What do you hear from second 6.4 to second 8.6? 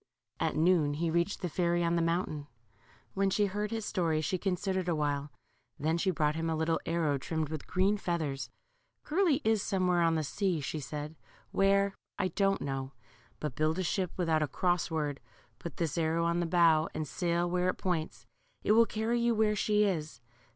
a little arrow trimmed with green feathers.